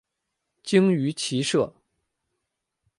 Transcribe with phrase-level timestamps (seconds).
[0.63, 1.75] 精于骑射。